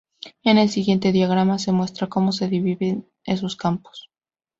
En 0.43 0.57
el 0.57 0.67
siguiente 0.69 1.11
diagrama 1.11 1.59
se 1.59 1.71
muestra 1.71 2.07
como 2.07 2.31
se 2.31 2.47
dividen 2.47 3.07
esos 3.25 3.55
campos. 3.55 4.09